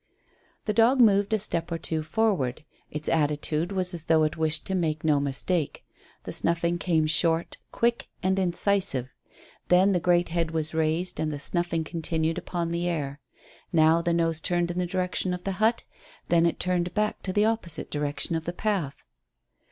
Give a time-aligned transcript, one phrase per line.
[0.65, 2.65] The dog moved a step or two forward.
[2.89, 5.85] Its attitude was as though it wished to make no mistake.
[6.23, 9.11] The snuffing came short, quick and incisive.
[9.67, 13.19] Then the great head was raised, and the snuffing continued upon the air.
[13.71, 15.83] Now the nose turned in the direction of the hut,
[16.29, 19.05] then it turned back to the opposite direction of the path.